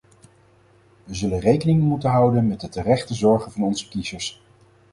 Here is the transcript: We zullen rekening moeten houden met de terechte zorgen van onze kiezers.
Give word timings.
We 1.03 1.13
zullen 1.15 1.39
rekening 1.39 1.81
moeten 1.81 2.09
houden 2.09 2.47
met 2.47 2.59
de 2.61 2.69
terechte 2.69 3.13
zorgen 3.13 3.51
van 3.51 3.63
onze 3.63 3.89
kiezers. 3.89 4.41